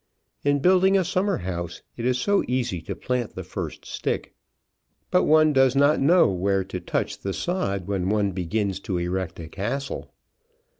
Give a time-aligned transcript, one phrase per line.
[0.43, 4.33] In building a summer house it is so easy to plant the first stick,
[5.11, 9.39] but one does not know where to touch the sod when one begins to erect
[9.39, 10.11] a castle.